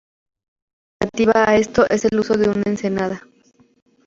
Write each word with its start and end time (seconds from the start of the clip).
Una 0.99 1.05
alternativa 1.11 1.47
a 1.47 1.57
esto 1.57 1.87
es 1.87 2.05
el 2.05 2.19
uso 2.19 2.33
de 2.35 2.49
una 2.49 2.63
ensenada. 2.65 3.21